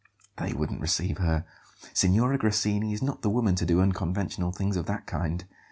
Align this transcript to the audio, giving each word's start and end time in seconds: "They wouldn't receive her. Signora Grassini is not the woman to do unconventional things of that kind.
"They 0.37 0.51
wouldn't 0.53 0.81
receive 0.81 1.19
her. 1.19 1.45
Signora 1.93 2.39
Grassini 2.39 2.91
is 2.91 3.03
not 3.03 3.21
the 3.21 3.29
woman 3.29 3.53
to 3.53 3.67
do 3.67 3.79
unconventional 3.81 4.51
things 4.51 4.75
of 4.75 4.87
that 4.87 5.05
kind. 5.05 5.45